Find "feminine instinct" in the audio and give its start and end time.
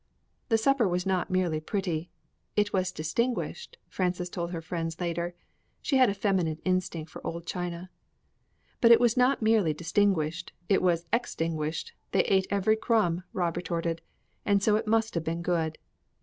6.15-7.11